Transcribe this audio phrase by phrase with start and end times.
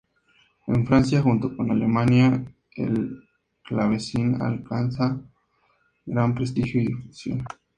[0.65, 2.43] En Francia, junto con Alemania,
[2.75, 3.21] el
[3.63, 5.21] clavecín alcanza
[6.07, 7.45] gran prestigio y difusión.